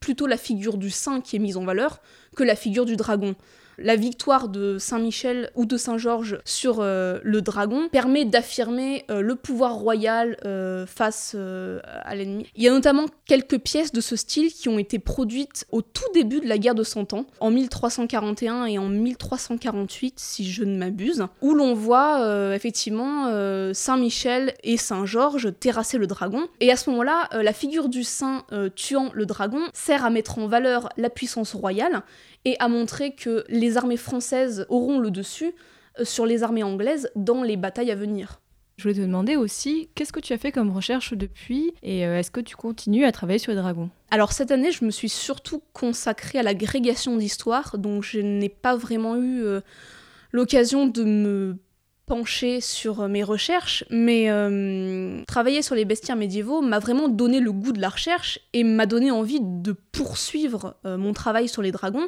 plutôt 0.07 0.29
la 0.29 0.37
figure 0.37 0.79
du 0.79 0.89
saint 0.89 1.21
qui 1.21 1.35
est 1.35 1.41
mise 1.41 1.57
en 1.57 1.65
valeur 1.65 2.01
que 2.37 2.45
la 2.45 2.55
figure 2.55 2.85
du 2.85 2.95
dragon 2.95 3.35
la 3.79 3.97
victoire 3.97 4.49
de 4.49 4.79
Saint-Michel 4.79 5.51
ou 5.55 5.67
de 5.67 5.77
Saint-Georges 5.77 6.39
sur 6.45 6.81
euh, 6.81 7.19
le 7.23 7.43
dragon 7.43 7.89
permet 7.91 8.25
d'affirmer 8.25 9.05
euh, 9.11 9.21
le 9.21 9.35
pouvoir 9.35 9.75
royal 9.75 10.37
euh, 10.45 10.87
face 10.87 11.37
à 11.37 12.15
l'ennemi. 12.15 12.47
Il 12.57 12.63
y 12.63 12.69
a 12.69 12.71
notamment 12.71 13.07
quelques 13.27 13.59
pièces 13.59 13.93
de 13.93 14.01
ce 14.01 14.17
style 14.17 14.53
qui 14.53 14.69
ont 14.69 14.79
été 14.79 14.99
produites 14.99 15.67
au 15.73 15.83
tout 15.83 16.11
début 16.15 16.41
de 16.41 16.49
la 16.49 16.59
guerre 16.59 16.75
de 16.75 16.83
Cent 16.83 17.13
Ans, 17.13 17.27
en 17.41 17.51
1341 17.51 18.67
et 18.67 18.79
en 18.79 18.89
1348 18.89 20.15
si 20.19 20.51
je 20.51 20.65
ne 20.65 20.77
m'abuse, 20.77 21.27
où 21.43 21.55
l'on 21.55 21.75
voit 21.75 22.55
effectivement 22.55 23.31
Saint-Michel 23.73 24.55
et 24.63 24.77
Saint-Georges 24.77 25.53
terrasser 25.59 25.99
le 25.99 26.07
dragon. 26.07 26.47
Et 26.61 26.71
à 26.71 26.77
ce 26.77 26.91
moment-là, 26.91 27.29
la 27.33 27.53
figure 27.53 27.89
du 27.89 28.05
saint 28.05 28.45
tuant 28.75 29.11
le 29.13 29.27
dragon 29.27 29.61
sert 29.73 30.05
à 30.05 30.11
mettre 30.11 30.39
en 30.39 30.47
valeur 30.47 30.89
la 30.97 31.11
puissance 31.11 31.55
royale 31.55 32.03
et 32.47 32.57
à 32.61 32.69
montrer 32.69 33.11
que 33.11 33.45
les 33.49 33.77
armées 33.77 33.97
françaises 33.97 34.67
auront 34.69 35.01
le 35.01 35.11
dessus 35.11 35.53
euh, 35.99 36.05
sur 36.05 36.25
les 36.25 36.45
armées 36.45 36.63
anglaises 36.63 37.11
dans 37.17 37.43
les 37.43 37.57
batailles 37.57 37.91
à 37.91 37.97
venir. 37.97 38.41
Je 38.77 38.85
voulais 38.85 38.95
te 38.95 39.01
demander 39.01 39.35
aussi, 39.35 39.91
qu'est-ce 39.95 40.13
que 40.13 40.21
tu 40.21 40.33
as 40.33 40.39
fait 40.39 40.53
comme 40.53 40.71
recherche 40.71 41.13
depuis 41.13 41.73
et 41.83 42.07
euh, 42.07 42.19
est-ce 42.19 42.31
que 42.31 42.41
tu 42.41 42.55
continues 42.55 43.05
à 43.05 43.11
travailler 43.11 43.41
sur 43.41 43.51
les 43.51 43.59
dragons? 43.59 43.91
Alors 44.13 44.33
cette 44.33 44.53
année, 44.53 44.71
je 44.71 44.85
me 44.85 44.93
suis 44.93 45.09
surtout 45.09 45.61
consacrée 45.73 46.39
à 46.39 46.45
l'agrégation 46.45 47.17
d'histoire, 47.17 47.79
donc 47.79 48.05
je 48.05 48.21
n'ai 48.21 48.49
pas 48.49 48.77
vraiment 48.77 49.17
eu 49.17 49.43
euh, 49.43 49.61
l'occasion 50.31 50.87
de 50.87 51.03
me 51.03 51.57
pencher 52.07 52.61
sur 52.61 53.01
euh, 53.01 53.09
mes 53.09 53.25
recherches, 53.25 53.85
mais 53.91 54.31
euh, 54.31 55.23
travailler 55.27 55.61
sur 55.61 55.75
les 55.75 55.85
bestiaires 55.85 56.17
médiévaux 56.17 56.63
m'a 56.63 56.79
vraiment 56.79 57.09
donné 57.09 57.41
le 57.41 57.53
goût 57.53 57.73
de 57.73 57.81
la 57.81 57.89
recherche 57.89 58.39
et 58.53 58.65
m'a 58.65 58.87
donné 58.87 59.11
envie 59.11 59.41
de 59.43 59.73
poursuivre 59.73 60.77
euh, 60.87 60.97
mon 60.97 61.13
travail 61.13 61.49
sur 61.49 61.63
les 61.63 61.73
dragons 61.73 62.07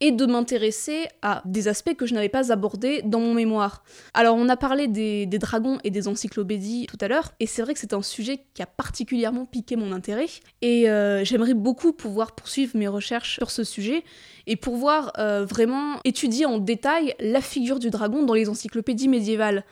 et 0.00 0.12
de 0.12 0.26
m'intéresser 0.26 1.06
à 1.22 1.42
des 1.44 1.68
aspects 1.68 1.94
que 1.94 2.06
je 2.06 2.14
n'avais 2.14 2.28
pas 2.30 2.52
abordés 2.52 3.02
dans 3.04 3.20
mon 3.20 3.34
mémoire. 3.34 3.84
Alors 4.14 4.36
on 4.36 4.48
a 4.48 4.56
parlé 4.56 4.88
des, 4.88 5.26
dragons 5.26 5.78
et 5.84 5.90
des 5.90 6.08
encyclopédies 6.08 6.86
tout 6.88 6.98
à 7.00 7.08
l'heure, 7.08 7.32
et 7.38 7.46
c'est 7.46 7.62
vrai 7.62 7.74
que 7.74 7.80
c'est 7.80 7.92
un 7.92 8.02
sujet 8.02 8.44
qui 8.54 8.62
a 8.62 8.66
particulièrement 8.66 9.44
piqué 9.44 9.76
mon 9.76 9.92
intérêt, 9.92 10.26
et 10.62 10.90
euh, 10.90 11.24
j'aimerais 11.24 11.54
beaucoup 11.54 11.92
pouvoir 11.92 12.32
poursuivre 12.34 12.76
mes 12.76 12.88
recherches 12.88 13.34
sur 13.34 13.50
ce 13.50 13.62
sujet, 13.62 14.04
et 14.46 14.56
pouvoir 14.56 15.12
euh, 15.18 15.44
vraiment 15.44 16.00
étudier 16.04 16.46
en 16.46 16.58
détail 16.58 17.14
la 17.20 17.40
figure 17.40 17.78
du 17.78 17.90
dragon 17.90 18.24
dans 18.24 18.34
les 18.34 18.48
encyclopédies 18.48 19.08
médiévales. 19.08 19.64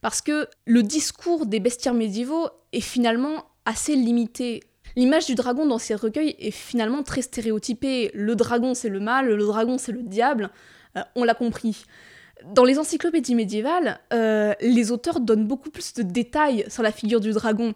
Parce 0.00 0.20
que 0.20 0.48
le 0.64 0.82
discours 0.82 1.46
des 1.46 1.60
bestiaires 1.60 1.94
médiévaux 1.94 2.48
est 2.72 2.80
finalement 2.80 3.44
assez 3.64 3.96
limité 3.96 4.60
L'image 4.98 5.26
du 5.26 5.36
dragon 5.36 5.64
dans 5.64 5.78
ces 5.78 5.94
recueils 5.94 6.34
est 6.40 6.50
finalement 6.50 7.04
très 7.04 7.22
stéréotypée. 7.22 8.10
Le 8.14 8.34
dragon 8.34 8.74
c'est 8.74 8.88
le 8.88 8.98
mal, 8.98 9.28
le 9.28 9.46
dragon 9.46 9.78
c'est 9.78 9.92
le 9.92 10.02
diable, 10.02 10.50
euh, 10.96 11.02
on 11.14 11.22
l'a 11.22 11.34
compris. 11.34 11.84
Dans 12.44 12.64
les 12.64 12.80
encyclopédies 12.80 13.36
médiévales, 13.36 14.00
euh, 14.12 14.54
les 14.60 14.90
auteurs 14.90 15.20
donnent 15.20 15.46
beaucoup 15.46 15.70
plus 15.70 15.94
de 15.94 16.02
détails 16.02 16.64
sur 16.66 16.82
la 16.82 16.90
figure 16.90 17.20
du 17.20 17.30
dragon. 17.30 17.74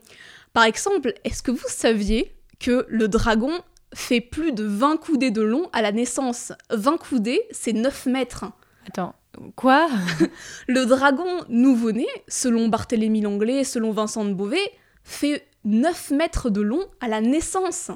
Par 0.53 0.65
exemple, 0.65 1.15
est-ce 1.23 1.45
que 1.45 1.53
vous 1.53 1.69
saviez 1.69 2.35
que 2.59 2.87
le 2.89 3.07
dragon 3.07 3.53
fait 3.95 4.21
plus 4.21 4.51
de 4.51 4.65
20 4.65 4.97
coudées 4.97 5.31
de 5.31 5.43
long 5.43 5.71
à 5.73 5.81
la 5.81 5.93
naissance? 5.93 6.53
20 6.71 6.97
coudées, 6.97 7.43
c'est 7.53 7.73
9 7.73 8.07
mètres. 8.07 8.47
Attends, 8.89 9.15
quoi? 9.55 9.89
Le 10.67 10.87
dragon 10.87 11.45
nouveau-né, 11.49 12.09
selon 12.27 12.67
Barthélemy 12.67 13.21
Langlais, 13.21 13.63
selon 13.63 13.93
Vincent 13.93 14.25
de 14.25 14.35
Beauvais, 14.35 14.73
fait 15.05 15.45
9 15.65 16.11
mètres 16.11 16.51
de 16.51 16.61
long 16.61 16.85
à 17.01 17.09
la 17.09 17.21
naissance. 17.21 17.91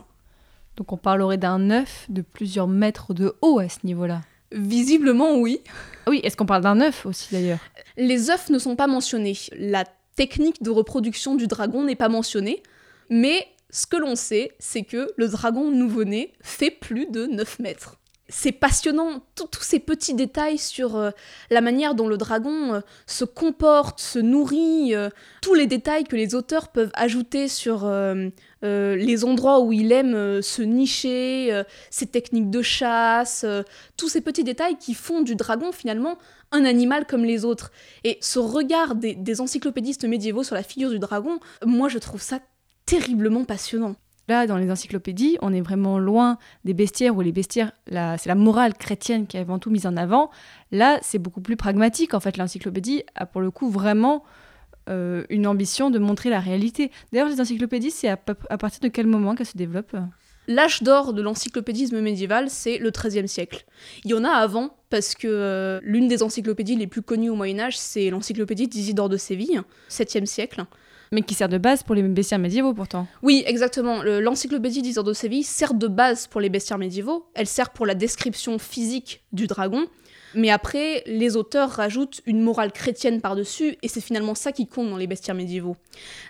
Donc 0.76 0.92
on 0.92 0.96
parlerait 0.96 1.38
d'un 1.38 1.70
œuf 1.70 2.06
de 2.08 2.22
plusieurs 2.22 2.68
mètres 2.68 3.14
de 3.14 3.34
haut 3.42 3.58
à 3.58 3.68
ce 3.68 3.78
niveau-là. 3.84 4.20
Visiblement, 4.52 5.36
oui. 5.36 5.60
Oui, 6.06 6.20
est-ce 6.22 6.36
qu'on 6.36 6.46
parle 6.46 6.62
d'un 6.62 6.80
œuf 6.80 7.06
aussi 7.06 7.28
d'ailleurs? 7.32 7.58
Les 7.96 8.30
œufs 8.30 8.50
ne 8.50 8.58
sont 8.58 8.76
pas 8.76 8.86
mentionnés. 8.86 9.36
La 9.56 9.84
technique 10.14 10.62
de 10.62 10.70
reproduction 10.70 11.34
du 11.34 11.46
dragon 11.46 11.84
n'est 11.84 11.96
pas 11.96 12.08
mentionnée. 12.08 12.62
Mais 13.10 13.46
ce 13.70 13.86
que 13.86 13.96
l'on 13.96 14.16
sait, 14.16 14.52
c'est 14.58 14.82
que 14.82 15.10
le 15.16 15.28
dragon 15.28 15.70
nouveau-né 15.70 16.32
fait 16.40 16.70
plus 16.70 17.06
de 17.06 17.26
9 17.26 17.58
mètres 17.58 17.98
c'est 18.28 18.52
passionnant, 18.52 19.20
tous 19.34 19.62
ces 19.62 19.78
petits 19.78 20.14
détails 20.14 20.58
sur 20.58 20.96
euh, 20.96 21.10
la 21.50 21.60
manière 21.60 21.94
dont 21.94 22.08
le 22.08 22.16
dragon 22.16 22.74
euh, 22.74 22.80
se 23.06 23.24
comporte, 23.24 24.00
se 24.00 24.18
nourrit, 24.18 24.94
euh, 24.94 25.10
tous 25.42 25.54
les 25.54 25.66
détails 25.66 26.04
que 26.04 26.16
les 26.16 26.34
auteurs 26.34 26.68
peuvent 26.68 26.90
ajouter 26.94 27.48
sur 27.48 27.88
les 28.62 29.24
endroits 29.24 29.60
où 29.60 29.72
il 29.72 29.92
aime 29.92 30.42
se 30.42 30.62
nicher, 30.62 31.62
ses 31.90 32.06
techniques 32.06 32.50
de 32.50 32.62
chasse, 32.62 33.46
tous 33.96 34.08
ces 34.08 34.20
petits 34.20 34.42
détails 34.42 34.76
qui 34.76 34.94
font 34.94 35.22
du 35.22 35.36
dragon 35.36 35.70
finalement 35.70 36.18
un 36.50 36.64
animal 36.64 37.06
comme 37.06 37.24
les 37.24 37.44
autres. 37.44 37.70
Et 38.02 38.18
ce 38.20 38.40
regard 38.40 38.96
des 38.96 39.40
encyclopédistes 39.40 40.04
médiévaux 40.04 40.42
sur 40.42 40.56
la 40.56 40.64
figure 40.64 40.90
du 40.90 40.98
dragon, 40.98 41.38
moi 41.64 41.88
je 41.88 41.98
trouve 41.98 42.22
ça 42.22 42.40
terriblement 42.86 43.44
passionnant. 43.44 43.94
Là, 44.28 44.46
dans 44.46 44.56
les 44.56 44.70
encyclopédies, 44.70 45.38
on 45.40 45.52
est 45.52 45.60
vraiment 45.60 45.98
loin 45.98 46.38
des 46.64 46.74
bestiaires 46.74 47.16
où 47.16 47.20
les 47.20 47.32
bestiaires, 47.32 47.72
c'est 47.88 48.26
la 48.26 48.34
morale 48.34 48.74
chrétienne 48.74 49.26
qui 49.26 49.36
est 49.36 49.40
avant 49.40 49.58
tout 49.58 49.70
mise 49.70 49.86
en 49.86 49.96
avant. 49.96 50.30
Là, 50.72 50.98
c'est 51.02 51.18
beaucoup 51.18 51.40
plus 51.40 51.56
pragmatique. 51.56 52.14
En 52.14 52.20
fait, 52.20 52.36
l'encyclopédie 52.36 53.04
a 53.14 53.26
pour 53.26 53.40
le 53.40 53.50
coup 53.50 53.70
vraiment 53.70 54.24
euh, 54.88 55.24
une 55.30 55.48
ambition 55.48 55.90
de 55.90 55.98
montrer 55.98 56.30
la 56.30 56.38
réalité. 56.38 56.92
D'ailleurs, 57.12 57.28
les 57.28 57.40
encyclopédies, 57.40 57.90
c'est 57.90 58.08
à, 58.08 58.16
partir 58.16 58.80
de 58.80 58.88
quel 58.88 59.06
moment 59.06 59.34
qu'elles 59.34 59.46
se 59.46 59.56
développent? 59.56 59.96
L'âge 60.48 60.84
d'or 60.84 61.12
de 61.12 61.22
l'encyclopédisme 61.22 62.00
médiéval, 62.00 62.50
c'est 62.50 62.78
le 62.78 62.90
XIIIe 62.90 63.26
siècle. 63.26 63.64
Il 64.04 64.12
y 64.12 64.14
en 64.14 64.22
a 64.22 64.30
avant, 64.30 64.76
parce 64.90 65.16
que 65.16 65.26
euh, 65.26 65.80
l'une 65.82 66.06
des 66.06 66.22
encyclopédies 66.22 66.76
les 66.76 66.86
plus 66.86 67.02
connues 67.02 67.30
au 67.30 67.34
Moyen 67.34 67.58
Âge, 67.58 67.76
c'est 67.76 68.10
l'encyclopédie 68.10 68.68
d'Isidore 68.68 69.08
de 69.08 69.16
Séville, 69.16 69.60
7e 69.90 70.24
siècle. 70.24 70.64
Mais 71.12 71.22
qui 71.22 71.34
sert 71.34 71.48
de 71.48 71.58
base 71.58 71.82
pour 71.82 71.94
les 71.94 72.02
bestiaires 72.02 72.38
médiévaux 72.38 72.74
pourtant. 72.74 73.06
Oui, 73.22 73.42
exactement. 73.46 74.02
L'encyclopédie 74.02 74.82
d'Isor 74.82 75.04
de 75.04 75.12
Séville 75.12 75.44
sert 75.44 75.74
de 75.74 75.86
base 75.88 76.26
pour 76.26 76.40
les 76.40 76.48
bestiaires 76.48 76.78
médiévaux. 76.78 77.26
Elle 77.34 77.46
sert 77.46 77.70
pour 77.70 77.86
la 77.86 77.94
description 77.94 78.58
physique 78.58 79.24
du 79.32 79.46
dragon. 79.46 79.86
Mais 80.36 80.50
après, 80.50 81.02
les 81.06 81.34
auteurs 81.36 81.70
rajoutent 81.70 82.20
une 82.26 82.42
morale 82.42 82.70
chrétienne 82.70 83.22
par-dessus, 83.22 83.78
et 83.82 83.88
c'est 83.88 84.02
finalement 84.02 84.34
ça 84.34 84.52
qui 84.52 84.66
compte 84.66 84.90
dans 84.90 84.98
les 84.98 85.06
bestiaires 85.06 85.34
médiévaux. 85.34 85.76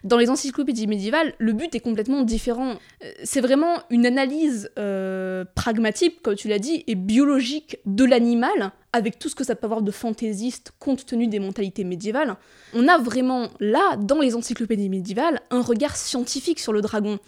Dans 0.04 0.16
les 0.16 0.30
encyclopédies 0.30 0.86
médiévales, 0.86 1.34
le 1.38 1.52
but 1.52 1.74
est 1.74 1.80
complètement 1.80 2.22
différent. 2.22 2.76
Euh, 3.02 3.12
c'est 3.24 3.40
vraiment 3.40 3.80
une 3.90 4.06
analyse 4.06 4.70
euh, 4.78 5.44
pragmatique, 5.56 6.22
comme 6.22 6.36
tu 6.36 6.46
l'as 6.46 6.60
dit, 6.60 6.84
et 6.86 6.94
biologique 6.94 7.78
de 7.84 8.04
l'animal, 8.04 8.70
avec 8.92 9.18
tout 9.18 9.28
ce 9.28 9.34
que 9.34 9.42
ça 9.42 9.56
peut 9.56 9.66
avoir 9.66 9.82
de 9.82 9.90
fantaisiste 9.90 10.72
compte 10.78 11.04
tenu 11.04 11.26
des 11.26 11.40
mentalités 11.40 11.82
médiévales. 11.82 12.36
On 12.74 12.86
a 12.86 12.98
vraiment 12.98 13.48
là, 13.58 13.96
dans 13.96 14.20
les 14.20 14.36
encyclopédies 14.36 14.88
médiévales, 14.88 15.40
un 15.50 15.62
regard 15.62 15.96
scientifique 15.96 16.60
sur 16.60 16.72
le 16.72 16.80
dragon. 16.80 17.18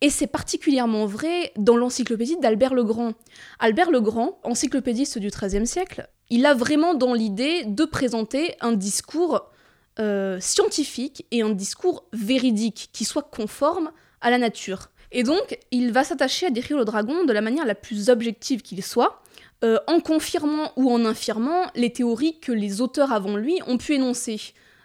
Et 0.00 0.08
c'est 0.10 0.26
particulièrement 0.26 1.04
vrai 1.06 1.52
dans 1.56 1.76
l'encyclopédie 1.76 2.38
d'Albert 2.38 2.74
le 2.74 2.84
Grand. 2.84 3.12
Albert 3.58 3.90
le 3.90 4.00
Grand, 4.00 4.38
encyclopédiste 4.44 5.18
du 5.18 5.28
XIIIe 5.28 5.66
siècle, 5.66 6.08
il 6.30 6.46
a 6.46 6.54
vraiment 6.54 6.94
dans 6.94 7.12
l'idée 7.12 7.64
de 7.66 7.84
présenter 7.84 8.54
un 8.60 8.72
discours 8.72 9.50
euh, 9.98 10.38
scientifique 10.40 11.26
et 11.30 11.42
un 11.42 11.50
discours 11.50 12.06
véridique 12.12 12.88
qui 12.92 13.04
soit 13.04 13.28
conforme 13.30 13.90
à 14.20 14.30
la 14.30 14.38
nature. 14.38 14.88
Et 15.12 15.24
donc, 15.24 15.58
il 15.72 15.92
va 15.92 16.04
s'attacher 16.04 16.46
à 16.46 16.50
décrire 16.50 16.78
le 16.78 16.84
dragon 16.84 17.24
de 17.24 17.32
la 17.32 17.40
manière 17.40 17.66
la 17.66 17.74
plus 17.74 18.08
objective 18.08 18.62
qu'il 18.62 18.82
soit, 18.82 19.22
euh, 19.64 19.78
en 19.88 20.00
confirmant 20.00 20.72
ou 20.76 20.90
en 20.90 21.04
infirmant 21.04 21.66
les 21.74 21.92
théories 21.92 22.38
que 22.40 22.52
les 22.52 22.80
auteurs 22.80 23.12
avant 23.12 23.36
lui 23.36 23.58
ont 23.66 23.76
pu 23.76 23.94
énoncer. 23.94 24.40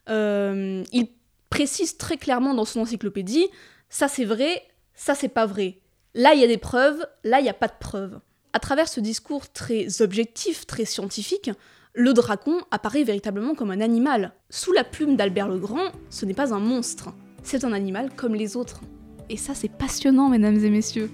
Euh, 0.10 0.84
il 0.92 1.08
précise 1.50 1.98
très 1.98 2.18
clairement 2.18 2.54
dans 2.54 2.66
son 2.66 2.82
encyclopédie, 2.82 3.48
ça 3.90 4.08
c'est 4.08 4.26
vrai, 4.26 4.64
ça 4.96 5.16
c'est 5.16 5.30
pas 5.30 5.46
vrai. 5.46 5.80
Là, 6.14 6.34
il 6.34 6.40
y 6.40 6.44
a 6.44 6.48
des 6.48 6.58
preuves, 6.58 7.06
là, 7.24 7.40
il 7.40 7.44
n'y 7.44 7.50
a 7.50 7.54
pas 7.54 7.68
de 7.68 7.74
preuves. 7.78 8.20
À 8.54 8.60
travers 8.60 8.88
ce 8.88 9.02
discours 9.02 9.52
très 9.52 10.02
objectif, 10.02 10.66
très 10.66 10.86
scientifique, 10.86 11.52
le 11.94 12.14
dragon 12.14 12.58
apparaît 12.72 13.04
véritablement 13.04 13.54
comme 13.54 13.72
un 13.72 13.82
animal. 13.82 14.32
Sous 14.50 14.72
la 14.72 14.86
plume 14.86 15.18
d'Albert 15.18 15.50
le 15.50 15.60
Grand, 15.60 15.92
ce 16.10 16.26
n'est 16.26 16.34
pas 16.34 16.54
un 16.54 16.60
monstre, 16.60 17.10
c'est 17.44 17.66
un 17.66 17.74
animal 17.74 18.10
comme 18.16 18.34
les 18.34 18.56
autres. 18.56 18.80
Et 19.30 19.38
ça, 19.38 19.54
c'est 19.54 19.70
passionnant, 19.70 20.30
mesdames 20.30 20.64
et 20.64 20.70
messieurs. 20.70 21.12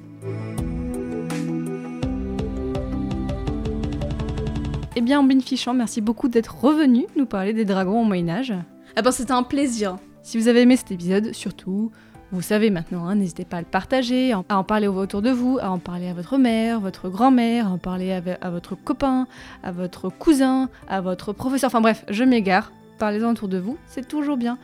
Eh 4.95 5.01
bien, 5.01 5.19
Ambine 5.19 5.41
Fichant, 5.41 5.73
merci 5.73 6.01
beaucoup 6.01 6.27
d'être 6.27 6.63
revenu 6.63 7.07
nous 7.15 7.25
parler 7.25 7.53
des 7.53 7.65
dragons 7.65 8.01
au 8.01 8.05
Moyen-Âge. 8.05 8.53
Eh 8.97 9.01
ben, 9.01 9.11
c'était 9.11 9.31
un 9.31 9.43
plaisir. 9.43 9.97
Si 10.21 10.37
vous 10.37 10.47
avez 10.47 10.61
aimé 10.61 10.75
cet 10.75 10.91
épisode, 10.91 11.31
surtout, 11.33 11.91
vous 12.31 12.41
savez 12.41 12.69
maintenant, 12.69 13.07
hein, 13.07 13.15
n'hésitez 13.15 13.43
pas 13.43 13.57
à 13.57 13.59
le 13.59 13.65
partager, 13.65 14.31
à 14.31 14.57
en 14.57 14.63
parler 14.63 14.87
autour 14.87 15.21
de 15.21 15.31
vous, 15.31 15.59
à 15.61 15.69
en 15.69 15.79
parler 15.79 16.07
à 16.07 16.13
votre 16.13 16.37
mère, 16.37 16.79
votre 16.79 17.09
grand-mère, 17.09 17.67
à 17.67 17.71
en 17.71 17.77
parler 17.77 18.11
à, 18.13 18.49
votre 18.49 18.75
copain, 18.75 19.27
à 19.63 19.71
votre 19.71 20.09
cousin, 20.09 20.69
à 20.87 21.01
votre 21.01 21.33
professeur. 21.33 21.67
Enfin 21.67 21.81
bref, 21.81 22.05
je 22.09 22.23
m'égare. 22.23 22.71
Parlez-en 22.99 23.31
autour 23.31 23.49
de 23.49 23.57
vous, 23.57 23.77
c'est 23.85 24.07
toujours 24.07 24.37
bien. 24.37 24.57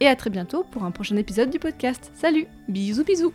Et 0.00 0.06
à 0.06 0.14
très 0.14 0.30
bientôt 0.30 0.64
pour 0.70 0.84
un 0.84 0.92
prochain 0.92 1.16
épisode 1.16 1.50
du 1.50 1.58
podcast. 1.58 2.12
Salut 2.14 2.46
Bisous 2.68 3.02
bisous 3.02 3.32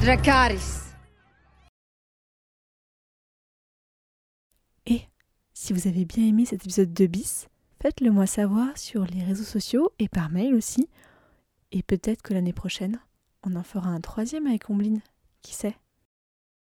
Dracaris 0.00 0.81
Vous 5.72 5.88
avez 5.88 6.04
bien 6.04 6.26
aimé 6.26 6.44
cet 6.44 6.64
épisode 6.64 6.92
de 6.92 7.06
bis, 7.06 7.48
faites-le 7.80 8.10
moi 8.10 8.26
savoir 8.26 8.76
sur 8.76 9.06
les 9.06 9.24
réseaux 9.24 9.42
sociaux 9.42 9.90
et 9.98 10.06
par 10.06 10.28
mail 10.28 10.54
aussi. 10.54 10.86
Et 11.70 11.82
peut-être 11.82 12.20
que 12.20 12.34
l'année 12.34 12.52
prochaine, 12.52 13.00
on 13.42 13.56
en 13.56 13.62
fera 13.62 13.88
un 13.88 14.02
troisième 14.02 14.46
avec 14.46 14.68
Ombline. 14.68 15.00
Qui 15.40 15.54
sait? 15.54 15.74